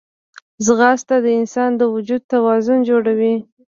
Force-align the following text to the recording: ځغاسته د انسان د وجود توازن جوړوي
ځغاسته 0.65 1.15
د 1.25 1.27
انسان 1.39 1.71
د 1.77 1.81
وجود 1.95 2.21
توازن 2.33 2.79
جوړوي 2.89 3.35